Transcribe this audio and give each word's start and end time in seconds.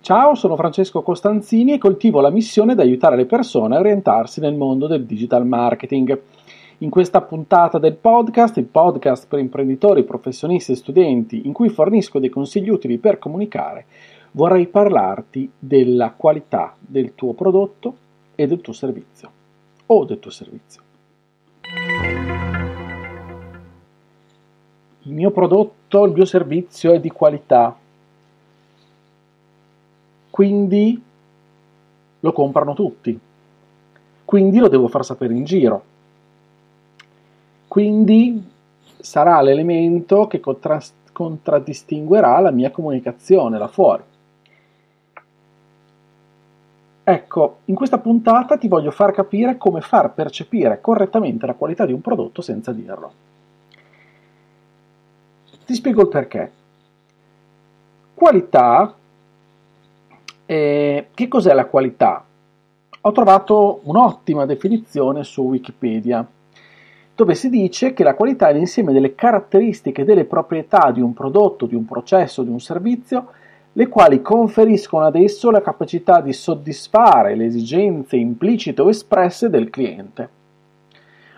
Ciao, 0.00 0.34
sono 0.36 0.56
Francesco 0.56 1.02
Costanzini 1.02 1.72
e 1.72 1.78
coltivo 1.78 2.20
la 2.20 2.30
missione 2.30 2.74
di 2.74 2.80
aiutare 2.80 3.16
le 3.16 3.26
persone 3.26 3.76
a 3.76 3.80
orientarsi 3.80 4.40
nel 4.40 4.54
mondo 4.54 4.86
del 4.86 5.04
digital 5.04 5.46
marketing. 5.46 6.18
In 6.78 6.88
questa 6.88 7.20
puntata 7.20 7.78
del 7.78 7.96
podcast, 7.96 8.56
il 8.56 8.64
podcast 8.64 9.26
per 9.26 9.40
imprenditori, 9.40 10.04
professionisti 10.04 10.72
e 10.72 10.76
studenti, 10.76 11.46
in 11.46 11.52
cui 11.52 11.68
fornisco 11.68 12.20
dei 12.20 12.30
consigli 12.30 12.70
utili 12.70 12.96
per 12.96 13.18
comunicare, 13.18 13.84
vorrei 14.30 14.66
parlarti 14.68 15.50
della 15.58 16.12
qualità 16.16 16.74
del 16.78 17.14
tuo 17.14 17.34
prodotto 17.34 17.96
e 18.34 18.46
del 18.46 18.60
tuo 18.62 18.72
servizio 18.72 19.30
o 19.86 20.04
del 20.04 20.20
tuo 20.20 20.30
servizio. 20.30 20.82
Il 25.02 25.12
mio 25.12 25.30
prodotto, 25.32 26.04
il 26.04 26.12
mio 26.12 26.24
servizio 26.24 26.92
è 26.92 27.00
di 27.00 27.10
qualità, 27.10 27.76
quindi 30.38 31.02
lo 32.20 32.32
comprano 32.32 32.74
tutti, 32.74 33.18
quindi 34.24 34.58
lo 34.58 34.68
devo 34.68 34.86
far 34.86 35.04
sapere 35.04 35.34
in 35.34 35.42
giro 35.42 35.82
quindi 37.66 38.42
sarà 38.98 39.40
l'elemento 39.42 40.26
che 40.26 40.40
contra- 40.40 40.80
contraddistinguerà 41.12 42.38
la 42.40 42.50
mia 42.50 42.70
comunicazione 42.70 43.58
là 43.58 43.68
fuori. 43.68 44.02
Ecco, 47.04 47.58
in 47.66 47.74
questa 47.74 47.98
puntata 47.98 48.56
ti 48.58 48.68
voglio 48.68 48.90
far 48.90 49.12
capire 49.12 49.56
come 49.56 49.80
far 49.80 50.12
percepire 50.12 50.80
correttamente 50.80 51.46
la 51.46 51.54
qualità 51.54 51.86
di 51.86 51.92
un 51.92 52.00
prodotto 52.00 52.42
senza 52.42 52.72
dirlo. 52.72 53.12
Ti 55.64 55.74
spiego 55.74 56.02
il 56.02 56.08
perché. 56.08 56.52
Qualità, 58.14 58.94
eh, 60.50 61.08
che 61.12 61.28
cos'è 61.28 61.52
la 61.52 61.66
qualità? 61.66 62.24
Ho 63.02 63.12
trovato 63.12 63.80
un'ottima 63.84 64.46
definizione 64.46 65.22
su 65.22 65.42
Wikipedia 65.42 66.26
dove 67.14 67.34
si 67.34 67.50
dice 67.50 67.92
che 67.92 68.02
la 68.02 68.14
qualità 68.14 68.48
è 68.48 68.54
l'insieme 68.54 68.92
delle 68.92 69.14
caratteristiche 69.14 70.02
e 70.02 70.04
delle 70.04 70.24
proprietà 70.24 70.90
di 70.90 71.02
un 71.02 71.12
prodotto, 71.12 71.66
di 71.66 71.74
un 71.74 71.84
processo, 71.84 72.44
di 72.44 72.48
un 72.48 72.60
servizio, 72.60 73.32
le 73.72 73.88
quali 73.88 74.22
conferiscono 74.22 75.04
ad 75.04 75.16
esso 75.16 75.50
la 75.50 75.60
capacità 75.60 76.20
di 76.22 76.32
soddisfare 76.32 77.34
le 77.34 77.44
esigenze 77.44 78.16
implicite 78.16 78.80
o 78.80 78.88
espresse 78.88 79.50
del 79.50 79.68
cliente. 79.68 80.28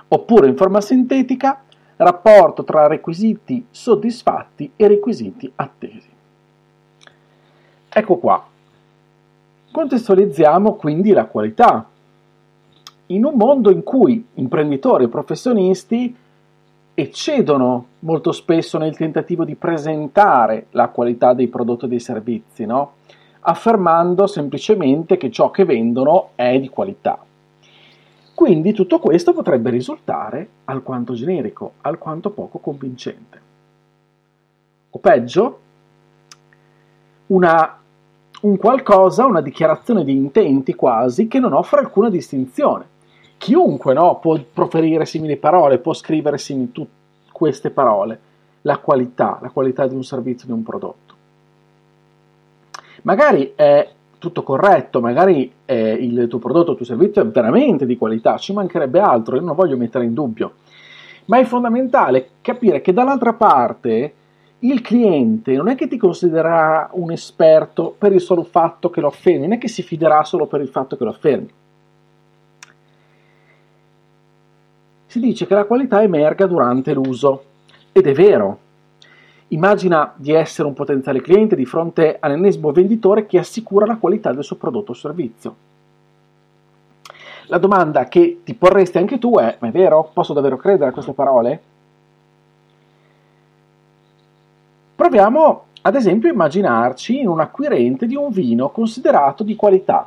Oppure, 0.09 0.49
in 0.49 0.57
forma 0.57 0.81
sintetica, 0.81 1.63
rapporto 1.97 2.63
tra 2.63 2.87
requisiti 2.87 3.67
soddisfatti 3.71 4.73
e 4.77 4.87
requisiti 4.87 5.51
attesi. 5.57 6.09
Ecco 7.89 8.17
qua. 8.19 8.50
Contestualizziamo 9.71 10.75
quindi 10.75 11.13
la 11.13 11.27
qualità, 11.27 11.89
in 13.07 13.25
un 13.25 13.35
mondo 13.35 13.71
in 13.71 13.83
cui 13.83 14.25
imprenditori 14.35 15.05
e 15.05 15.09
professionisti 15.09 16.17
eccedono 16.95 17.87
molto 18.01 18.33
spesso 18.33 18.79
nel 18.79 18.97
tentativo 18.97 19.45
di 19.45 19.55
presentare 19.55 20.67
la 20.71 20.89
qualità 20.89 21.35
dei 21.35 21.49
prodotti 21.49 21.85
e 21.87 21.89
dei 21.89 22.01
servizi, 22.01 22.67
no? 22.67 22.95
affermando 23.41 24.27
semplicemente 24.27 25.17
che 25.17 25.31
ciò 25.31 25.51
che 25.51 25.65
vendono 25.65 26.31
è 26.35 26.59
di 26.59 26.69
qualità. 26.69 27.19
Quindi 28.35 28.73
tutto 28.73 28.99
questo 28.99 29.33
potrebbe 29.33 29.71
risultare 29.71 30.49
alquanto 30.65 31.15
generico, 31.15 31.75
alquanto 31.83 32.31
poco 32.31 32.59
convincente. 32.59 33.41
O 34.91 34.99
peggio, 34.99 35.61
una, 37.27 37.80
un 38.41 38.57
qualcosa, 38.57 39.27
una 39.27 39.41
dichiarazione 39.41 40.05
di 40.05 40.13
intenti 40.13 40.75
quasi 40.75 41.29
che 41.29 41.39
non 41.39 41.53
offre 41.53 41.81
alcuna 41.81 42.09
distinzione. 42.09 42.87
Chiunque 43.37 43.95
no, 43.95 44.19
può 44.19 44.39
proferire 44.53 45.05
simili 45.07 45.37
parole, 45.37 45.79
può 45.79 45.93
scrivere 45.93 46.39
simili 46.39 46.73
tu, 46.73 46.87
queste 47.33 47.71
parole, 47.71 48.21
la 48.63 48.79
qualità, 48.79 49.39
la 49.41 49.51
qualità 49.51 49.87
di 49.87 49.95
un 49.95 50.05
servizio, 50.05 50.47
di 50.47 50.53
un 50.53 50.63
prodotto. 50.63 51.15
Magari 53.03 53.53
è 53.55 53.89
tutto 54.19 54.43
corretto, 54.43 55.01
magari 55.01 55.51
eh, 55.65 55.93
il 55.93 56.27
tuo 56.29 56.39
prodotto, 56.39 56.73
il 56.73 56.77
tuo 56.77 56.87
servizio 56.87 57.23
è 57.23 57.27
veramente 57.27 57.87
di 57.87 57.97
qualità, 57.97 58.37
ci 58.37 58.53
mancherebbe 58.53 59.01
altro, 59.01 59.37
io 59.37 59.43
non 59.43 59.55
voglio 59.55 59.79
mettere 59.79 60.05
in 60.05 60.13
dubbio, 60.13 60.57
ma 61.27 61.39
è 61.39 61.45
fondamentale 61.45 62.33
capire 62.43 62.83
che 62.83 62.93
dall'altra 62.93 63.33
parte 63.33 64.15
il 64.61 64.81
cliente 64.81 65.53
non 65.55 65.69
è 65.69 65.75
che 65.75 65.89
ti 65.89 65.97
considererà 65.97 66.91
un 66.93 67.11
esperto 67.11 67.95
per 67.97 68.13
il 68.13 68.21
solo 68.21 68.43
fatto 68.43 68.91
che 68.91 69.01
lo 69.01 69.09
affermi, 69.09 69.41
non 69.41 69.53
è 69.53 69.59
che 69.59 69.69
si 69.69 69.83
fiderà 69.83 70.23
solo 70.25 70.47
per 70.47 70.61
il 70.61 70.69
fatto 70.69 70.97
che 70.97 71.05
lo 71.05 71.11
affermi 71.11 71.51
si 75.11 75.19
dice 75.19 75.45
che 75.45 75.55
la 75.55 75.65
qualità 75.65 76.03
emerga 76.03 76.47
durante 76.47 76.95
l'uso. 76.95 77.43
Ed 77.91 78.07
è 78.07 78.13
vero. 78.13 78.59
Immagina 79.49 80.13
di 80.15 80.31
essere 80.31 80.69
un 80.69 80.75
potenziale 80.75 81.21
cliente 81.21 81.57
di 81.57 81.67
fronte 81.67 82.19
all'ennesimo 82.21 82.71
venditore 82.71 83.27
che 83.27 83.39
assicura 83.39 83.87
la 83.87 83.97
qualità 83.97 84.33
del 84.33 84.45
suo 84.45 84.55
prodotto 84.55 84.93
o 84.93 84.95
servizio. 84.95 85.57
La 87.47 87.59
domanda 87.59 88.05
che 88.05 88.43
ti 88.45 88.55
porresti 88.55 88.99
anche 88.99 89.19
tu 89.19 89.37
è, 89.37 89.57
ma 89.59 89.67
è 89.67 89.73
vero? 89.73 90.11
Posso 90.13 90.33
davvero 90.33 90.57
credere 90.57 90.91
a 90.91 90.93
queste 90.93 91.13
parole? 91.13 91.61
Proviamo 95.01 95.65
ad 95.81 95.95
esempio 95.95 96.29
a 96.29 96.33
immaginarci 96.33 97.21
in 97.21 97.29
un 97.29 97.41
acquirente 97.41 98.07
di 98.07 98.17
un 98.17 98.29
vino 98.29 98.69
considerato 98.69 99.43
di 99.43 99.57
qualità, 99.57 100.07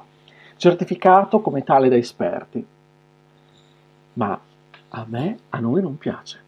certificato 0.55 1.41
come 1.41 1.63
tale 1.63 1.89
da 1.89 1.95
esperti. 1.95 2.63
Ma 4.13 4.39
a 4.89 5.05
me, 5.09 5.37
a 5.49 5.57
noi 5.57 5.81
non 5.81 5.97
piace. 5.97 6.39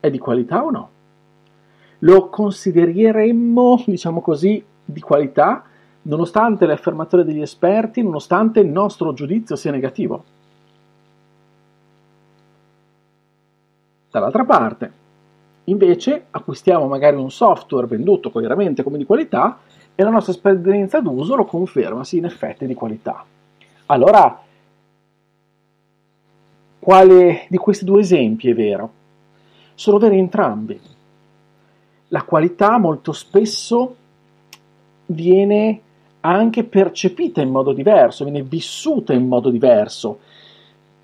È 0.00 0.10
di 0.10 0.18
qualità 0.18 0.64
o 0.64 0.70
no? 0.70 0.90
Lo 2.00 2.28
considereremmo, 2.28 3.84
diciamo 3.86 4.20
così, 4.20 4.60
di 4.84 5.00
qualità 5.00 5.62
nonostante 6.02 6.66
le 6.66 6.72
affermazioni 6.72 7.22
degli 7.22 7.40
esperti, 7.40 8.02
nonostante 8.02 8.58
il 8.58 8.68
nostro 8.68 9.12
giudizio 9.12 9.54
sia 9.54 9.70
negativo. 9.70 10.24
Dall'altra 14.10 14.44
parte, 14.44 14.98
invece, 15.70 16.26
acquistiamo 16.30 16.86
magari 16.86 17.16
un 17.16 17.30
software 17.30 17.86
venduto 17.86 18.30
chiaramente 18.30 18.82
come 18.82 18.98
di 18.98 19.04
qualità 19.04 19.58
e 19.94 20.02
la 20.02 20.10
nostra 20.10 20.32
esperienza 20.32 21.00
d'uso 21.00 21.36
lo 21.36 21.44
conferma, 21.44 22.04
sì, 22.04 22.18
in 22.18 22.24
effetti 22.24 22.64
è 22.64 22.66
di 22.66 22.74
qualità. 22.74 23.24
Allora, 23.86 24.42
quale 26.78 27.46
di 27.48 27.56
questi 27.58 27.84
due 27.84 28.00
esempi 28.00 28.48
è 28.48 28.54
vero? 28.54 28.92
Sono 29.74 29.98
veri 29.98 30.18
entrambi. 30.18 30.80
La 32.08 32.22
qualità 32.22 32.78
molto 32.78 33.12
spesso 33.12 33.96
viene 35.06 35.80
anche 36.20 36.64
percepita 36.64 37.40
in 37.40 37.50
modo 37.50 37.72
diverso, 37.72 38.24
viene 38.24 38.42
vissuta 38.42 39.12
in 39.12 39.26
modo 39.26 39.50
diverso. 39.50 40.18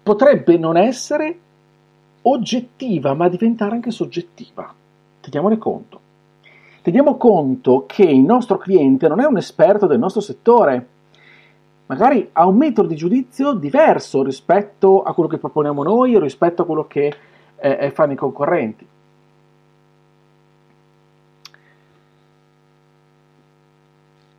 Potrebbe 0.02 0.56
non 0.56 0.76
essere 0.76 1.38
oggettiva, 2.28 3.14
ma 3.14 3.28
diventare 3.28 3.74
anche 3.74 3.90
soggettiva. 3.90 4.72
Teniamone 5.20 5.58
conto. 5.58 6.00
Teniamo 6.82 7.16
conto 7.16 7.84
che 7.86 8.04
il 8.04 8.20
nostro 8.20 8.58
cliente 8.58 9.08
non 9.08 9.20
è 9.20 9.24
un 9.24 9.36
esperto 9.36 9.86
del 9.86 9.98
nostro 9.98 10.20
settore, 10.20 10.86
magari 11.86 12.28
ha 12.32 12.46
un 12.46 12.56
metodo 12.56 12.88
di 12.88 12.94
giudizio 12.94 13.54
diverso 13.54 14.22
rispetto 14.22 15.02
a 15.02 15.12
quello 15.12 15.28
che 15.28 15.38
proponiamo 15.38 15.82
noi 15.82 16.14
o 16.14 16.20
rispetto 16.20 16.62
a 16.62 16.64
quello 16.64 16.86
che 16.86 17.12
eh, 17.56 17.90
fanno 17.90 18.12
i 18.12 18.16
concorrenti. 18.16 18.86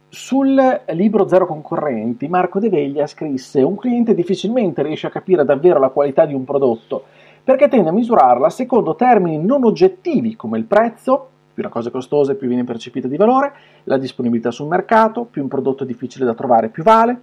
Sul 0.10 0.82
libro 0.88 1.28
Zero 1.28 1.46
concorrenti, 1.46 2.28
Marco 2.28 2.60
De 2.60 2.70
Veglia 2.70 3.08
scrisse: 3.08 3.62
Un 3.62 3.76
cliente 3.76 4.16
difficilmente 4.16 4.84
riesce 4.84 5.08
a 5.08 5.12
capire 5.12 5.46
davvero 5.46 5.80
la 5.80 5.90
qualità 5.90 6.26
di 6.26 6.34
un 6.34 6.44
prodotto 6.44 7.04
perché 7.48 7.70
tende 7.70 7.88
a 7.88 7.94
misurarla 7.94 8.50
secondo 8.50 8.96
termini 8.96 9.38
non 9.38 9.64
oggettivi 9.64 10.36
come 10.36 10.58
il 10.58 10.66
prezzo, 10.66 11.30
più 11.54 11.64
una 11.64 11.72
cosa 11.72 11.88
è 11.88 11.92
costosa 11.94 12.36
più 12.36 12.50
viene 12.50 12.66
percepita 12.66 13.08
di 13.08 13.16
valore, 13.16 13.54
la 13.86 13.98
disponibilità 13.98 14.52
sul 14.52 14.68
mercato, 14.68 15.24
più 15.24 15.44
un 15.44 15.48
prodotto 15.48 15.86
è 15.86 15.88
difficile 15.88 16.26
da 16.26 16.34
trovare 16.34 16.68
più 16.68 16.84
vale, 16.84 17.22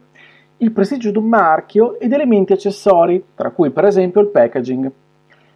il 0.57 0.73
prestigio 0.73 1.11
di 1.11 1.19
un 1.19 1.27
marchio 1.27 2.01
ed 2.01 2.15
elementi 2.15 2.55
accessori, 2.55 3.23
tra 3.35 3.51
cui 3.51 3.69
per 3.69 3.85
esempio 3.85 4.23
il 4.23 4.29
packaging. 4.29 4.91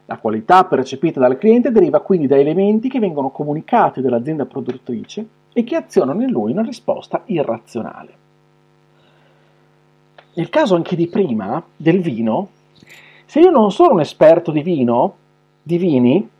La 0.04 0.18
qualità 0.18 0.66
percepita 0.66 1.18
dal 1.18 1.38
cliente 1.38 1.72
deriva 1.72 2.00
quindi 2.00 2.26
da 2.26 2.36
elementi 2.36 2.90
che 2.90 2.98
vengono 2.98 3.30
comunicati 3.30 4.02
dall'azienda 4.02 4.44
produttrice 4.44 5.26
e 5.50 5.64
che 5.64 5.76
azionano 5.76 6.22
in 6.22 6.30
lui 6.30 6.52
una 6.52 6.60
risposta 6.60 7.22
irrazionale. 7.24 8.12
Nel 10.34 10.50
caso 10.50 10.74
anche 10.74 10.94
di 10.94 11.08
prima, 11.08 11.64
del 11.74 12.02
vino, 12.02 12.50
se 13.28 13.40
io 13.40 13.50
non 13.50 13.70
sono 13.70 13.92
un 13.92 14.00
esperto 14.00 14.50
di 14.50 14.62
vino, 14.62 15.14
di 15.62 15.76
vini, 15.76 16.30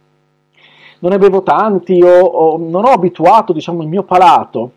non 1.01 1.11
ne 1.11 1.19
bevo 1.19 1.43
tanti 1.43 2.01
o, 2.03 2.19
o 2.19 2.57
non 2.57 2.87
ho 2.87 2.93
abituato 2.93 3.53
diciamo, 3.53 3.83
il 3.83 3.89
mio 3.89 4.05
palato, 4.05 4.73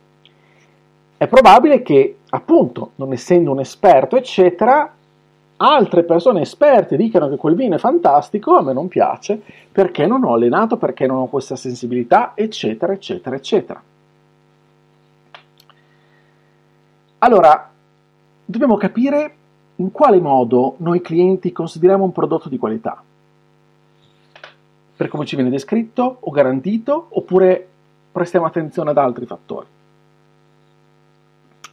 è 1.15 1.25
probabile 1.27 1.81
che, 1.81 2.17
appunto, 2.31 2.91
non 2.95 3.13
essendo 3.13 3.51
un 3.51 3.61
esperto, 3.61 4.17
eccetera, 4.17 4.93
altre 5.55 6.03
persone 6.03 6.41
esperte 6.41 6.97
dicano 6.97 7.29
che 7.29 7.37
quel 7.37 7.55
vino 7.55 7.75
è 7.75 7.79
fantastico, 7.79 8.57
a 8.57 8.61
me 8.61 8.73
non 8.73 8.89
piace, 8.89 9.41
perché 9.71 10.05
non 10.05 10.25
ho 10.25 10.33
allenato, 10.33 10.75
perché 10.75 11.07
non 11.07 11.19
ho 11.19 11.27
questa 11.27 11.55
sensibilità, 11.55 12.33
eccetera, 12.35 12.91
eccetera, 12.91 13.37
eccetera. 13.37 13.81
Allora, 17.19 17.71
dobbiamo 18.43 18.75
capire 18.75 19.35
in 19.81 19.91
quale 19.91 20.19
modo 20.19 20.75
noi 20.77 21.01
clienti 21.01 21.51
consideriamo 21.51 22.03
un 22.03 22.11
prodotto 22.11 22.49
di 22.49 22.59
qualità. 22.59 23.01
Per 24.95 25.07
come 25.07 25.25
ci 25.25 25.35
viene 25.35 25.49
descritto 25.49 26.17
o 26.19 26.29
garantito, 26.29 27.07
oppure 27.09 27.67
prestiamo 28.11 28.45
attenzione 28.45 28.91
ad 28.91 28.99
altri 28.99 29.25
fattori. 29.25 29.65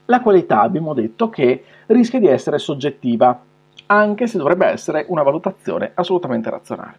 La 0.07 0.23
qualità 0.23 0.63
abbiamo 0.63 0.95
detto 0.95 1.29
che 1.29 1.65
rischia 1.87 2.19
di 2.19 2.29
essere 2.29 2.57
soggettiva, 2.59 3.39
anche 3.85 4.27
se 4.27 4.39
dovrebbe 4.39 4.67
essere 4.67 5.05
una 5.09 5.23
valutazione 5.23 5.91
assolutamente 5.93 6.49
razionale. 6.49 6.99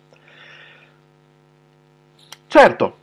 Certo, 2.45 2.93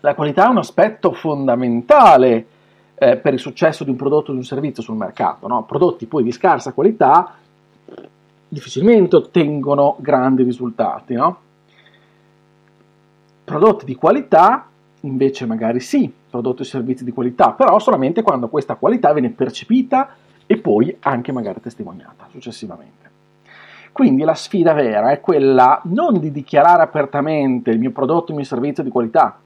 la 0.00 0.14
qualità 0.16 0.46
è 0.46 0.50
un 0.50 0.58
aspetto 0.58 1.12
fondamentale 1.12 2.46
eh, 2.94 3.16
per 3.16 3.32
il 3.32 3.38
successo 3.38 3.84
di 3.84 3.90
un 3.90 3.96
prodotto 3.96 4.30
o 4.30 4.32
di 4.32 4.38
un 4.38 4.44
servizio 4.44 4.82
sul 4.82 4.96
mercato. 4.96 5.46
No? 5.46 5.64
Prodotti 5.64 6.06
poi 6.06 6.22
di 6.22 6.32
scarsa 6.32 6.72
qualità 6.72 7.34
difficilmente 8.48 9.16
ottengono 9.16 9.96
grandi 9.98 10.42
risultati. 10.42 11.14
No? 11.14 11.38
Prodotti 13.44 13.84
di 13.84 13.94
qualità 13.94 14.66
invece 15.00 15.44
magari 15.44 15.80
sì, 15.80 16.10
prodotti 16.30 16.62
e 16.62 16.64
servizi 16.64 17.04
di 17.04 17.12
qualità, 17.12 17.52
però 17.52 17.78
solamente 17.78 18.22
quando 18.22 18.48
questa 18.48 18.76
qualità 18.76 19.12
viene 19.12 19.30
percepita 19.30 20.16
e 20.46 20.56
poi 20.56 20.96
anche 21.00 21.32
magari 21.32 21.60
testimoniata 21.60 22.26
successivamente. 22.30 23.02
Quindi 23.92 24.24
la 24.24 24.34
sfida 24.34 24.72
vera 24.72 25.10
è 25.10 25.20
quella 25.20 25.80
non 25.84 26.18
di 26.18 26.32
dichiarare 26.32 26.82
apertamente 26.82 27.70
il 27.70 27.78
mio 27.78 27.92
prodotto, 27.92 28.30
il 28.30 28.38
mio 28.38 28.46
servizio 28.46 28.82
di 28.82 28.90
qualità, 28.90 29.38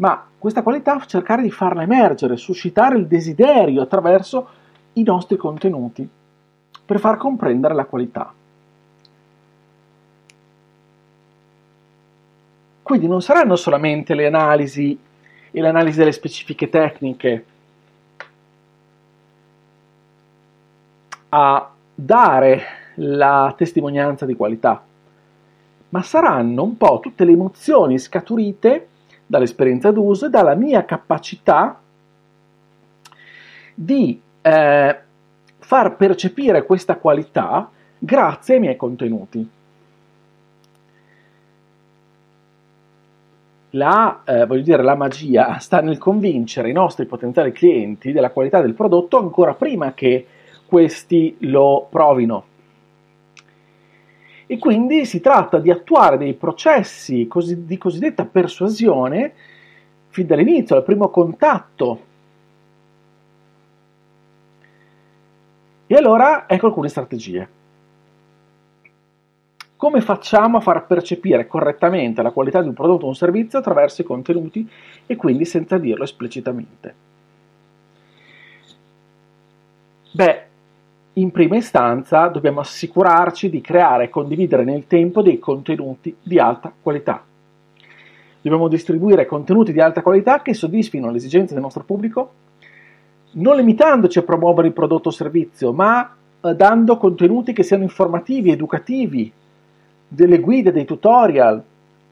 ma 0.00 0.26
questa 0.38 0.62
qualità 0.62 0.98
cercare 1.06 1.42
di 1.42 1.50
farla 1.50 1.82
emergere, 1.82 2.36
suscitare 2.36 2.96
il 2.96 3.06
desiderio 3.06 3.82
attraverso 3.82 4.48
i 4.94 5.02
nostri 5.02 5.36
contenuti 5.36 6.08
per 6.84 6.98
far 6.98 7.18
comprendere 7.18 7.74
la 7.74 7.84
qualità. 7.84 8.32
Quindi 12.82 13.06
non 13.06 13.20
saranno 13.20 13.56
solamente 13.56 14.14
le 14.14 14.26
analisi 14.26 14.98
e 15.50 15.60
l'analisi 15.60 15.98
delle 15.98 16.12
specifiche 16.12 16.70
tecniche 16.70 17.44
a 21.28 21.70
dare 21.94 22.62
la 22.94 23.52
testimonianza 23.56 24.24
di 24.24 24.34
qualità, 24.34 24.82
ma 25.90 26.02
saranno 26.02 26.62
un 26.62 26.76
po' 26.78 26.98
tutte 27.00 27.24
le 27.24 27.32
emozioni 27.32 27.98
scaturite 27.98 28.88
dall'esperienza 29.30 29.92
d'uso 29.92 30.26
e 30.26 30.28
dalla 30.28 30.56
mia 30.56 30.84
capacità 30.84 31.78
di 33.72 34.20
eh, 34.42 34.98
far 35.56 35.96
percepire 35.96 36.64
questa 36.64 36.96
qualità 36.96 37.70
grazie 37.96 38.54
ai 38.54 38.60
miei 38.60 38.76
contenuti. 38.76 39.48
La, 43.74 44.22
eh, 44.24 44.62
dire, 44.62 44.82
la 44.82 44.96
magia 44.96 45.58
sta 45.60 45.80
nel 45.80 45.98
convincere 45.98 46.68
i 46.68 46.72
nostri 46.72 47.06
potenziali 47.06 47.52
clienti 47.52 48.10
della 48.10 48.30
qualità 48.30 48.60
del 48.60 48.74
prodotto 48.74 49.16
ancora 49.16 49.54
prima 49.54 49.94
che 49.94 50.26
questi 50.66 51.36
lo 51.42 51.86
provino. 51.88 52.49
E 54.50 54.58
quindi 54.58 55.06
si 55.06 55.20
tratta 55.20 55.60
di 55.60 55.70
attuare 55.70 56.18
dei 56.18 56.34
processi 56.34 57.28
così, 57.28 57.66
di 57.66 57.78
cosiddetta 57.78 58.24
persuasione 58.24 59.32
fin 60.08 60.26
dall'inizio, 60.26 60.74
al 60.74 60.82
primo 60.82 61.08
contatto. 61.08 62.00
E 65.86 65.94
allora 65.94 66.48
ecco 66.48 66.66
alcune 66.66 66.88
strategie. 66.88 67.48
Come 69.76 70.00
facciamo 70.00 70.56
a 70.56 70.60
far 70.60 70.84
percepire 70.84 71.46
correttamente 71.46 72.20
la 72.20 72.32
qualità 72.32 72.60
di 72.60 72.66
un 72.66 72.74
prodotto 72.74 73.04
o 73.04 73.08
un 73.08 73.14
servizio 73.14 73.60
attraverso 73.60 74.00
i 74.00 74.04
contenuti 74.04 74.68
e 75.06 75.14
quindi 75.14 75.44
senza 75.44 75.78
dirlo 75.78 76.02
esplicitamente? 76.02 76.94
Beh, 80.10 80.49
in 81.14 81.30
prima 81.32 81.56
istanza 81.56 82.28
dobbiamo 82.28 82.60
assicurarci 82.60 83.50
di 83.50 83.60
creare 83.60 84.04
e 84.04 84.08
condividere 84.08 84.64
nel 84.64 84.86
tempo 84.86 85.22
dei 85.22 85.38
contenuti 85.38 86.14
di 86.22 86.38
alta 86.38 86.72
qualità. 86.80 87.24
Dobbiamo 88.40 88.68
distribuire 88.68 89.26
contenuti 89.26 89.72
di 89.72 89.80
alta 89.80 90.02
qualità 90.02 90.40
che 90.40 90.54
soddisfino 90.54 91.10
le 91.10 91.16
esigenze 91.16 91.54
del 91.54 91.62
nostro 91.62 91.82
pubblico, 91.82 92.32
non 93.32 93.56
limitandoci 93.56 94.18
a 94.18 94.22
promuovere 94.22 94.68
il 94.68 94.72
prodotto 94.72 95.08
o 95.08 95.12
servizio, 95.12 95.72
ma 95.72 96.14
eh, 96.40 96.54
dando 96.54 96.96
contenuti 96.96 97.52
che 97.52 97.62
siano 97.62 97.82
informativi, 97.82 98.50
educativi, 98.50 99.30
delle 100.08 100.40
guide, 100.40 100.72
dei 100.72 100.84
tutorial, 100.84 101.62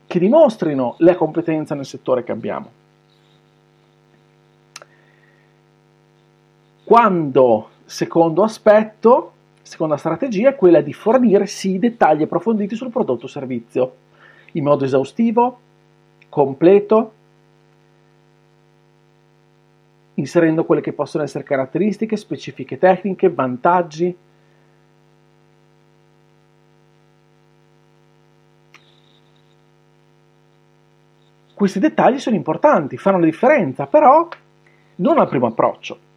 che 0.06 0.18
dimostrino 0.18 0.94
la 0.98 1.16
competenza 1.16 1.74
nel 1.74 1.86
settore 1.86 2.24
che 2.24 2.32
abbiamo. 2.32 2.70
Quando 6.84 7.68
Secondo 7.88 8.42
aspetto, 8.42 9.32
seconda 9.62 9.96
strategia 9.96 10.50
è 10.50 10.56
quella 10.56 10.82
di 10.82 10.92
fornire 10.92 11.46
sì 11.46 11.78
dettagli 11.78 12.20
approfonditi 12.20 12.76
sul 12.76 12.90
prodotto 12.90 13.24
o 13.24 13.28
servizio, 13.28 13.94
in 14.52 14.64
modo 14.64 14.84
esaustivo, 14.84 15.58
completo, 16.28 17.12
inserendo 20.16 20.66
quelle 20.66 20.82
che 20.82 20.92
possono 20.92 21.24
essere 21.24 21.44
caratteristiche, 21.44 22.18
specifiche 22.18 22.76
tecniche, 22.76 23.30
vantaggi. 23.30 24.14
Questi 31.54 31.78
dettagli 31.78 32.18
sono 32.18 32.36
importanti, 32.36 32.98
fanno 32.98 33.18
la 33.18 33.24
differenza, 33.24 33.86
però 33.86 34.28
non 34.96 35.18
al 35.18 35.28
primo 35.28 35.46
approccio. 35.46 36.07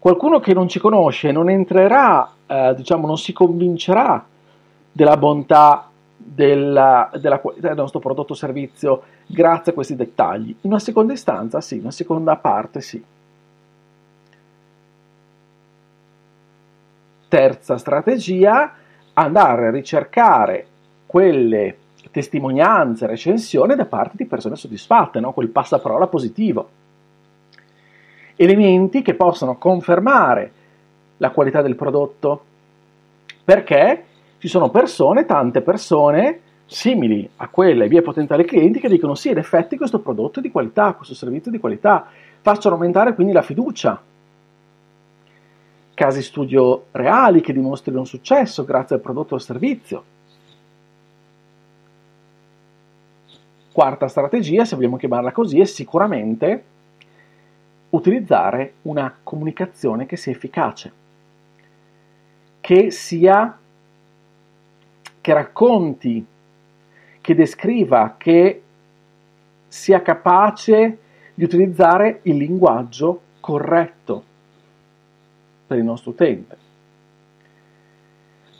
Qualcuno 0.00 0.40
che 0.40 0.54
non 0.54 0.66
ci 0.66 0.78
conosce 0.78 1.30
non 1.30 1.50
entrerà, 1.50 2.26
eh, 2.46 2.72
diciamo, 2.74 3.06
non 3.06 3.18
si 3.18 3.34
convincerà 3.34 4.24
della 4.90 5.18
bontà 5.18 5.90
della, 6.16 7.10
della 7.20 7.38
qualità 7.38 7.68
del 7.68 7.76
nostro 7.76 7.98
prodotto 7.98 8.32
o 8.32 8.36
servizio 8.36 9.02
grazie 9.26 9.72
a 9.72 9.74
questi 9.74 9.96
dettagli. 9.96 10.56
In 10.62 10.70
una 10.70 10.78
seconda 10.78 11.12
istanza, 11.12 11.60
sì, 11.60 11.74
in 11.74 11.82
una 11.82 11.90
seconda 11.90 12.36
parte, 12.36 12.80
sì. 12.80 13.04
Terza 17.28 17.76
strategia, 17.76 18.72
andare 19.12 19.66
a 19.66 19.70
ricercare 19.70 20.66
quelle 21.04 21.76
testimonianze, 22.10 23.06
recensioni 23.06 23.74
da 23.74 23.84
parte 23.84 24.16
di 24.16 24.24
persone 24.24 24.56
soddisfatte, 24.56 25.20
no? 25.20 25.32
quel 25.32 25.48
passaparola 25.48 26.06
positivo 26.06 26.79
elementi 28.42 29.02
che 29.02 29.14
possono 29.14 29.58
confermare 29.58 30.52
la 31.18 31.30
qualità 31.30 31.60
del 31.60 31.76
prodotto, 31.76 32.44
perché 33.44 34.04
ci 34.38 34.48
sono 34.48 34.70
persone, 34.70 35.26
tante 35.26 35.60
persone 35.60 36.40
simili 36.64 37.28
a 37.36 37.48
quelle, 37.48 37.86
miei 37.88 38.00
potenziali 38.00 38.46
clienti, 38.46 38.80
che 38.80 38.88
dicono 38.88 39.14
sì, 39.14 39.28
in 39.28 39.36
effetti 39.36 39.76
questo 39.76 39.98
prodotto 40.00 40.38
è 40.38 40.42
di 40.42 40.50
qualità, 40.50 40.94
questo 40.94 41.14
servizio 41.14 41.50
è 41.50 41.54
di 41.54 41.60
qualità, 41.60 42.06
facciano 42.40 42.76
aumentare 42.76 43.14
quindi 43.14 43.34
la 43.34 43.42
fiducia. 43.42 44.00
Casi 45.92 46.22
studio 46.22 46.86
reali 46.92 47.42
che 47.42 47.52
dimostrino 47.52 47.98
un 47.98 48.06
successo 48.06 48.64
grazie 48.64 48.96
al 48.96 49.02
prodotto 49.02 49.34
o 49.34 49.36
al 49.36 49.42
servizio. 49.42 50.04
Quarta 53.70 54.08
strategia, 54.08 54.64
se 54.64 54.76
vogliamo 54.76 54.96
chiamarla 54.96 55.30
così, 55.30 55.60
è 55.60 55.66
sicuramente 55.66 56.64
utilizzare 57.90 58.74
una 58.82 59.14
comunicazione 59.22 60.06
che 60.06 60.16
sia 60.16 60.32
efficace, 60.32 60.92
che 62.60 62.90
sia 62.90 63.58
che 65.20 65.32
racconti, 65.34 66.24
che 67.20 67.34
descriva, 67.34 68.14
che 68.16 68.62
sia 69.68 70.02
capace 70.02 70.98
di 71.34 71.44
utilizzare 71.44 72.20
il 72.22 72.36
linguaggio 72.36 73.20
corretto 73.40 74.24
per 75.66 75.78
il 75.78 75.84
nostro 75.84 76.10
utente. 76.10 76.56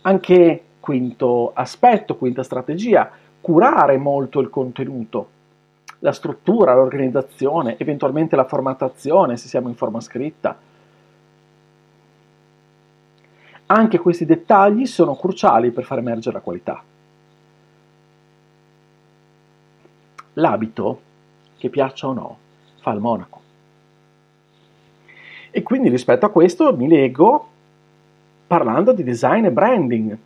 Anche 0.03 0.65
quinto 0.81 1.53
aspetto, 1.53 2.17
quinta 2.17 2.43
strategia, 2.43 3.11
curare 3.41 3.97
molto 3.97 4.41
il 4.41 4.51
contenuto, 4.51 5.29
la 6.01 6.13
struttura, 6.13 6.75
l'organizzazione, 6.75 7.79
eventualmente 7.79 8.37
la 8.37 8.45
formattazione 8.45 9.37
se 9.37 9.49
siamo 9.49 9.69
in 9.69 9.75
forma 9.75 10.01
scritta. 10.01 10.59
Anche 13.67 13.99
questi 13.99 14.25
dettagli 14.25 14.87
sono 14.87 15.15
cruciali 15.15 15.71
per 15.71 15.85
far 15.85 15.99
emergere 15.99 16.37
la 16.37 16.43
qualità. 16.43 16.83
L'abito, 20.35 21.01
che 21.57 21.69
piaccia 21.69 22.09
o 22.09 22.13
no, 22.13 22.39
fa 22.81 22.93
il 22.93 23.01
monaco. 23.01 23.41
E 25.51 25.63
quindi 25.63 25.89
rispetto 25.89 26.27
a 26.27 26.31
questo 26.31 26.75
mi 26.77 26.89
leggo 26.89 27.49
parlando 28.47 28.93
di 28.93 29.05
design 29.05 29.45
e 29.45 29.53
branding. 29.53 30.19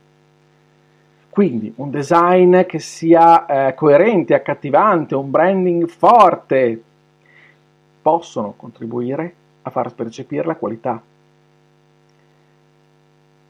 Quindi 1.34 1.72
un 1.78 1.90
design 1.90 2.62
che 2.62 2.78
sia 2.78 3.44
eh, 3.46 3.74
coerente, 3.74 4.34
accattivante, 4.34 5.16
un 5.16 5.32
branding 5.32 5.88
forte, 5.88 6.80
possono 8.00 8.54
contribuire 8.56 9.34
a 9.62 9.70
far 9.70 9.92
percepire 9.94 10.44
la 10.44 10.54
qualità. 10.54 11.02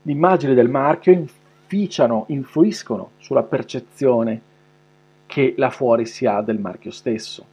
L'immagine 0.00 0.54
del 0.54 0.70
marchio 0.70 1.12
inficiano, 1.12 2.24
influiscono 2.28 3.10
sulla 3.18 3.42
percezione 3.42 4.40
che 5.26 5.52
là 5.58 5.68
fuori 5.68 6.06
si 6.06 6.24
ha 6.24 6.40
del 6.40 6.58
marchio 6.58 6.90
stesso. 6.90 7.44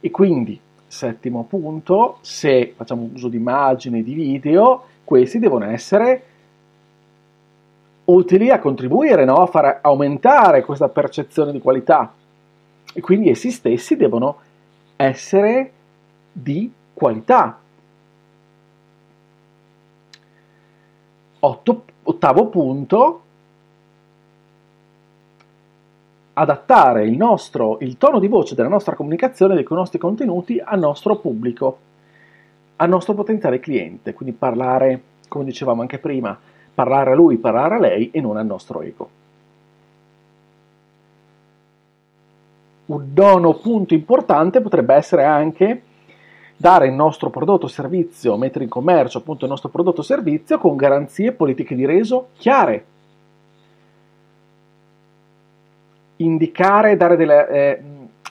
E 0.00 0.10
quindi 0.10 0.60
Settimo 0.94 1.42
punto, 1.42 2.18
se 2.20 2.72
facciamo 2.76 3.10
uso 3.12 3.26
di 3.26 3.36
immagini, 3.36 4.04
di 4.04 4.14
video, 4.14 4.84
questi 5.02 5.40
devono 5.40 5.64
essere 5.64 6.22
utili 8.06 8.50
a 8.50 8.58
contribuire, 8.58 9.24
no? 9.24 9.36
a 9.36 9.46
far 9.46 9.78
aumentare 9.82 10.64
questa 10.64 10.88
percezione 10.88 11.52
di 11.52 11.60
qualità. 11.60 12.12
E 12.92 13.00
quindi 13.00 13.30
essi 13.30 13.50
stessi 13.50 13.96
devono 13.96 14.38
essere 14.96 15.72
di 16.32 16.70
qualità. 16.92 17.58
Otto, 21.40 21.84
ottavo 22.04 22.46
punto, 22.46 23.22
adattare 26.34 27.04
il, 27.04 27.16
nostro, 27.16 27.78
il 27.80 27.96
tono 27.96 28.18
di 28.18 28.28
voce 28.28 28.54
della 28.54 28.68
nostra 28.68 28.94
comunicazione, 28.94 29.54
dei 29.54 29.66
nostri 29.68 29.98
contenuti 29.98 30.60
al 30.62 30.78
nostro 30.78 31.16
pubblico, 31.16 31.78
al 32.76 32.88
nostro 32.88 33.14
potenziale 33.14 33.60
cliente, 33.60 34.14
quindi 34.14 34.34
parlare, 34.34 35.02
come 35.28 35.44
dicevamo 35.44 35.80
anche 35.80 35.98
prima, 35.98 36.36
parlare 36.74 37.12
a 37.12 37.14
lui, 37.14 37.38
parlare 37.38 37.76
a 37.76 37.78
lei 37.78 38.10
e 38.10 38.20
non 38.20 38.36
al 38.36 38.46
nostro 38.46 38.82
ego. 38.82 39.08
Un 42.86 43.12
nono 43.14 43.54
punto 43.54 43.94
importante 43.94 44.60
potrebbe 44.60 44.94
essere 44.94 45.24
anche 45.24 45.82
dare 46.56 46.86
il 46.86 46.92
nostro 46.92 47.30
prodotto 47.30 47.64
o 47.64 47.68
servizio, 47.68 48.36
mettere 48.36 48.64
in 48.64 48.70
commercio 48.70 49.18
appunto 49.18 49.44
il 49.44 49.50
nostro 49.50 49.70
prodotto 49.70 50.00
o 50.00 50.04
servizio 50.04 50.58
con 50.58 50.76
garanzie 50.76 51.32
politiche 51.32 51.74
di 51.74 51.86
reso 51.86 52.28
chiare, 52.36 52.84
indicare 56.16 56.92
e 56.92 56.96
dare 56.96 57.16
delle, 57.16 57.48
eh, 57.48 57.82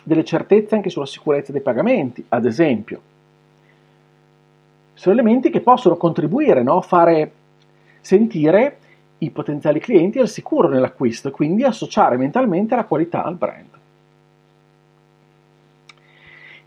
delle 0.04 0.24
certezze 0.24 0.76
anche 0.76 0.90
sulla 0.90 1.06
sicurezza 1.06 1.52
dei 1.52 1.62
pagamenti, 1.62 2.24
ad 2.30 2.46
esempio. 2.46 3.02
Sono 4.94 5.16
elementi 5.16 5.50
che 5.50 5.62
possono 5.62 5.98
contribuire 5.98 6.64
no? 6.64 6.80
fare 6.82 7.32
sentire 8.04 8.80
i 9.20 9.32
potenziali 9.32 9.80
clienti 9.80 10.20
al 10.20 10.28
sicuro 10.28 10.68
nell'acquisto 10.68 11.30
e 11.30 11.32
quindi 11.32 11.64
associare 11.64 12.18
mentalmente 12.18 12.76
la 12.76 12.84
qualità 12.84 13.24
al 13.24 13.36
brand. 13.36 13.70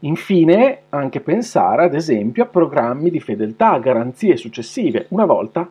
Infine, 0.00 0.82
anche 0.88 1.20
pensare 1.20 1.84
ad 1.84 1.94
esempio 1.94 2.44
a 2.44 2.46
programmi 2.46 3.10
di 3.10 3.20
fedeltà, 3.20 3.78
garanzie 3.78 4.36
successive 4.38 5.06
una 5.10 5.26
volta 5.26 5.68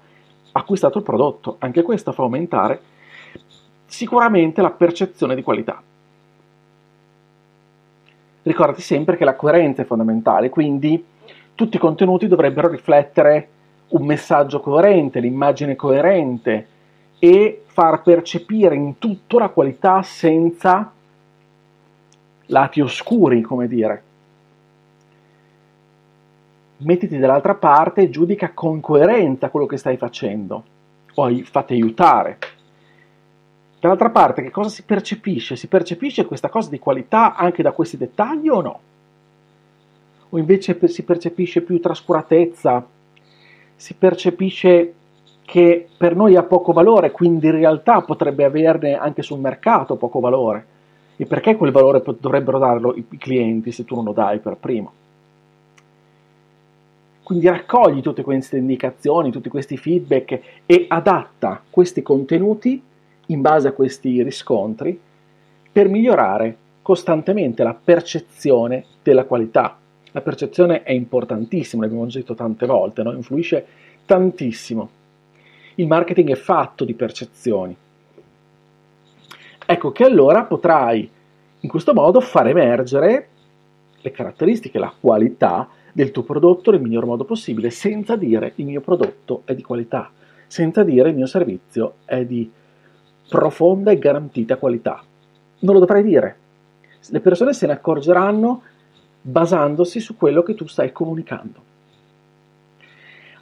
acquistato 0.52 1.00
il 1.00 1.04
prodotto. 1.04 1.56
Anche 1.60 1.82
questo 1.82 2.12
fa 2.12 2.22
aumentare 2.22 2.80
sicuramente 3.86 4.62
la 4.62 4.72
percezione 4.72 5.34
di 5.34 5.42
qualità. 5.42 5.82
Ricordati 8.44 8.82
sempre 8.82 9.18
che 9.18 9.26
la 9.26 9.36
coerenza 9.36 9.82
è 9.82 9.86
fondamentale, 9.86 10.50
quindi 10.50 11.04
tutti 11.56 11.78
i 11.78 11.80
contenuti 11.80 12.28
dovrebbero 12.28 12.68
riflettere 12.68 13.50
un 13.90 14.06
messaggio 14.06 14.60
coerente, 14.60 15.20
l'immagine 15.20 15.76
coerente 15.76 16.68
e 17.20 17.64
far 17.66 18.02
percepire 18.02 18.76
in 18.76 18.98
tutto 18.98 19.38
la 19.38 19.50
qualità 19.50 20.02
senza 20.02 20.92
lati 22.48 22.82
oscuri, 22.82 23.42
come 23.42 23.68
dire. 23.68 24.04
Mettiti 26.78 27.18
dall'altra 27.18 27.56
parte 27.56 28.02
e 28.02 28.10
giudica 28.10 28.52
con 28.54 28.80
coerenza 28.80 29.50
quello 29.50 29.66
che 29.66 29.78
stai 29.78 29.98
facendo, 29.98 30.64
poi 31.14 31.44
fate 31.44 31.74
aiutare. 31.74 32.38
Dall'altra 33.80 34.10
parte, 34.10 34.42
che 34.42 34.52
cosa 34.52 34.70
si 34.70 34.84
percepisce? 34.84 35.56
Si 35.56 35.68
percepisce 35.68 36.26
questa 36.26 36.50
cosa 36.50 36.70
di 36.70 36.80
qualità 36.80 37.36
anche 37.36 37.62
da 37.62 37.72
questi 37.72 37.98
dettagli 37.98 38.50
o 38.50 38.62
no? 38.62 38.80
O 40.30 40.38
invece 40.38 40.78
si 40.88 41.04
percepisce 41.04 41.62
più 41.62 41.80
trascuratezza? 41.80 42.86
Si 43.76 43.94
percepisce 43.94 44.94
che 45.44 45.88
per 45.96 46.16
noi 46.16 46.36
ha 46.36 46.44
poco 46.44 46.74
valore, 46.74 47.12
quindi 47.12 47.48
in 47.48 47.54
realtà 47.54 48.02
potrebbe 48.02 48.44
averne 48.44 48.96
anche 48.96 49.22
sul 49.22 49.40
mercato 49.40 49.96
poco 49.96 50.20
valore. 50.20 50.66
E 51.18 51.26
perché 51.26 51.56
quel 51.56 51.72
valore 51.72 52.04
dovrebbero 52.20 52.60
darlo 52.60 52.94
i 52.96 53.18
clienti 53.18 53.72
se 53.72 53.86
tu 53.86 53.96
non 53.96 54.06
lo 54.06 54.12
dai 54.12 54.40
per 54.40 54.58
primo? 54.58 54.92
Quindi 57.24 57.48
raccogli 57.48 58.02
tutte 58.02 58.22
queste 58.22 58.58
indicazioni, 58.58 59.32
tutti 59.32 59.50
questi 59.50 59.78
feedback 59.78 60.40
e 60.66 60.86
adatta 60.88 61.62
questi 61.70 62.02
contenuti 62.02 62.82
in 63.28 63.42
base 63.42 63.68
a 63.68 63.72
questi 63.72 64.22
riscontri 64.22 65.00
per 65.72 65.88
migliorare 65.88 66.56
costantemente 66.82 67.64
la 67.64 67.74
percezione 67.74 68.86
della 69.02 69.24
qualità. 69.24 69.76
La 70.16 70.22
percezione 70.22 70.84
è 70.84 70.94
importantissima, 70.94 71.84
l'abbiamo 71.84 72.08
già 72.08 72.20
detto 72.20 72.36
tante 72.36 72.66
volte, 72.66 73.04
no? 73.04 73.12
influisce 73.12 73.66
tantissimo. 74.06 74.90
Il 75.76 75.88
marketing 75.88 76.32
è 76.32 76.36
fatto 76.36 76.86
di 76.86 76.94
percezioni. 76.94 77.76
Ecco 79.66 79.92
che 79.92 80.04
allora 80.06 80.46
potrai 80.46 81.10
in 81.60 81.70
questo 81.70 81.94
modo 81.94 82.22
far 82.22 82.48
emergere 82.48 83.28
le 84.00 84.12
caratteristiche, 84.12 84.80
la 84.80 84.94
qualità 84.98 85.68
del 85.92 86.12
tuo 86.12 86.24
prodotto 86.24 86.72
nel 86.72 86.80
miglior 86.80 87.06
modo 87.06 87.26
possibile, 87.26 87.70
senza 87.70 88.16
dire 88.16 88.54
il 88.56 88.68
mio 88.68 88.80
prodotto 88.80 89.42
è 89.44 89.54
di 89.54 89.64
qualità, 89.64 90.10
senza 90.48 90.84
dire 90.84 91.10
il 91.10 91.16
mio 91.16 91.26
servizio 91.26 91.96
è 92.06 92.24
di 92.24 92.50
profonda 93.28 93.92
e 93.92 94.00
garantita 94.00 94.56
qualità. 94.56 95.04
Non 95.60 95.74
lo 95.74 95.82
dovrai 95.82 96.04
dire. 96.04 96.38
Le 97.10 97.20
persone 97.20 97.52
se 97.52 97.68
ne 97.68 97.74
accorgeranno 97.74 98.62
basandosi 99.28 100.00
su 100.00 100.16
quello 100.16 100.44
che 100.44 100.54
tu 100.54 100.68
stai 100.68 100.92
comunicando. 100.92 101.74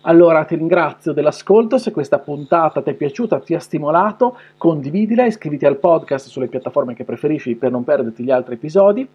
Allora 0.06 0.46
ti 0.46 0.56
ringrazio 0.56 1.12
dell'ascolto, 1.12 1.78
se 1.78 1.92
questa 1.92 2.20
puntata 2.20 2.82
ti 2.82 2.90
è 2.90 2.94
piaciuta, 2.94 3.40
ti 3.40 3.54
ha 3.54 3.60
stimolato, 3.60 4.38
condividila, 4.58 5.26
iscriviti 5.26 5.66
al 5.66 5.78
podcast 5.78 6.28
sulle 6.28 6.48
piattaforme 6.48 6.94
che 6.94 7.04
preferisci 7.04 7.56
per 7.56 7.72
non 7.72 7.84
perderti 7.84 8.24
gli 8.24 8.32
altri 8.32 8.56
episodi. 8.56 9.08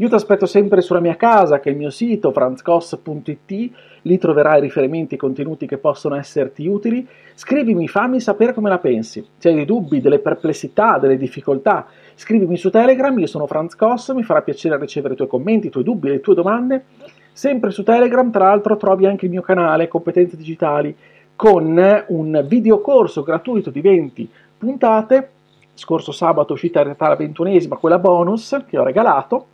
Io 0.00 0.08
ti 0.08 0.14
aspetto 0.14 0.46
sempre 0.46 0.80
sulla 0.80 1.00
mia 1.00 1.16
casa, 1.16 1.58
che 1.58 1.70
è 1.70 1.72
il 1.72 1.78
mio 1.78 1.90
sito 1.90 2.30
franzcos.it, 2.30 3.70
lì 4.02 4.16
troverai 4.16 4.60
riferimenti 4.60 5.16
e 5.16 5.18
contenuti 5.18 5.66
che 5.66 5.76
possono 5.76 6.14
esserti 6.14 6.68
utili. 6.68 7.04
Scrivimi, 7.34 7.88
fammi 7.88 8.20
sapere 8.20 8.54
come 8.54 8.68
la 8.68 8.78
pensi. 8.78 9.26
Se 9.36 9.48
hai 9.48 9.56
dei 9.56 9.64
dubbi, 9.64 10.00
delle 10.00 10.20
perplessità, 10.20 10.98
delle 10.98 11.16
difficoltà, 11.16 11.84
scrivimi 12.14 12.56
su 12.56 12.70
Telegram, 12.70 13.18
io 13.18 13.26
sono 13.26 13.48
Franz 13.48 13.74
Cos, 13.74 14.10
mi 14.10 14.22
farà 14.22 14.42
piacere 14.42 14.78
ricevere 14.78 15.14
i 15.14 15.16
tuoi 15.16 15.28
commenti, 15.28 15.66
i 15.66 15.70
tuoi 15.70 15.82
dubbi, 15.82 16.10
le 16.10 16.20
tue 16.20 16.36
domande. 16.36 16.84
Sempre 17.32 17.72
su 17.72 17.82
Telegram, 17.82 18.30
tra 18.30 18.44
l'altro, 18.44 18.76
trovi 18.76 19.04
anche 19.04 19.24
il 19.24 19.32
mio 19.32 19.42
canale 19.42 19.88
Competenze 19.88 20.36
Digitali 20.36 20.94
con 21.34 22.04
un 22.06 22.44
videocorso 22.46 23.24
gratuito 23.24 23.70
di 23.70 23.80
20 23.80 24.30
puntate. 24.58 25.30
Scorso 25.74 26.12
sabato 26.12 26.50
è 26.50 26.54
uscita 26.54 26.78
in 26.78 26.84
realtà 26.84 27.08
la 27.08 27.16
ventunesima, 27.16 27.74
quella 27.74 27.98
bonus 27.98 28.62
che 28.68 28.78
ho 28.78 28.84
regalato 28.84 29.46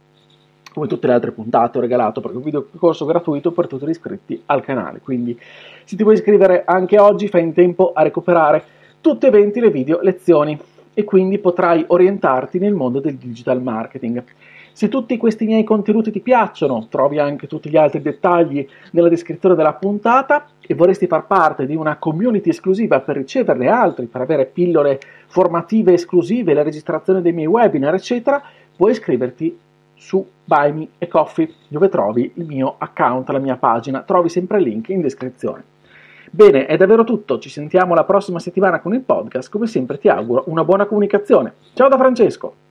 come 0.75 0.89
tutte 0.89 1.07
le 1.07 1.13
altre 1.13 1.31
puntate 1.31 1.79
ho 1.79 1.81
regalato 1.81 2.21
perché 2.21 2.37
un 2.37 2.43
video 2.43 2.67
corso 2.77 3.05
gratuito 3.07 3.53
per 3.53 3.69
tutti 3.69 3.87
gli 3.87 3.91
iscritti 3.91 4.43
al 4.47 4.61
canale. 4.61 5.01
Quindi 5.01 5.39
se 5.85 5.97
ti 5.97 6.03
vuoi 6.03 6.17
iscrivere 6.17 6.65
anche 6.67 6.99
oggi 6.99 7.29
fai 7.29 7.43
in 7.43 7.53
tempo 7.53 7.93
a 7.95 8.03
recuperare 8.03 8.65
tutte 9.01 9.29
e 9.29 9.31
20 9.31 9.61
le 9.61 9.71
video 9.71 10.01
lezioni 10.03 10.59
e 10.93 11.05
quindi 11.05 11.39
potrai 11.39 11.85
orientarti 11.87 12.59
nel 12.59 12.75
mondo 12.75 12.99
del 12.99 13.15
digital 13.15 13.63
marketing. 13.63 14.25
Se 14.73 14.89
tutti 14.89 15.17
questi 15.17 15.45
miei 15.45 15.63
contenuti 15.63 16.11
ti 16.11 16.19
piacciono, 16.19 16.89
trovi 16.89 17.21
anche 17.21 17.47
tutti 17.47 17.71
gli 17.71 17.77
altri 17.77 18.03
dettagli 18.03 18.67
nella 18.91 19.09
descrizione 19.09 19.55
della 19.55 19.75
puntata 19.75 20.47
e 20.61 20.75
vorresti 20.75 21.07
far 21.07 21.27
parte 21.29 21.67
di 21.67 21.77
una 21.77 21.97
community 21.97 22.49
esclusiva 22.49 22.99
per 22.99 23.17
riceverne 23.17 23.69
altri, 23.69 24.07
per 24.07 24.23
avere 24.23 24.47
pillole 24.47 24.99
formative 25.29 25.93
esclusive, 25.93 26.55
la 26.55 26.65
registrazione 26.65 27.23
dei 27.23 27.33
miei 27.33 27.47
webinar, 27.47 27.95
eccetera, 27.95 28.43
puoi 28.77 28.91
iscriverti 28.91 29.57
su 29.95 30.27
Buy 30.45 30.73
Me 30.73 30.89
a 30.99 31.07
Coffee, 31.09 31.53
dove 31.69 31.89
trovi 31.89 32.33
il 32.35 32.47
mio 32.47 32.75
account, 32.79 33.29
la 33.31 33.39
mia 33.39 33.57
pagina, 33.57 34.03
trovi 34.03 34.29
sempre 34.29 34.59
il 34.59 34.65
link 34.65 34.89
in 34.89 35.01
descrizione. 35.01 35.65
Bene, 36.31 36.67
è 36.67 36.77
davvero 36.77 37.05
tutto, 37.05 37.39
ci 37.39 37.49
sentiamo 37.49 37.95
la 37.95 38.05
prossima 38.05 38.39
settimana 38.39 38.81
con 38.81 38.93
il 38.95 39.03
podcast, 39.03 39.51
come 39.51 39.67
sempre 39.67 39.99
ti 39.99 40.09
auguro 40.09 40.45
una 40.47 40.65
buona 40.65 40.87
comunicazione. 40.87 41.55
Ciao 41.75 41.89
da 41.89 41.97
Francesco! 41.97 42.55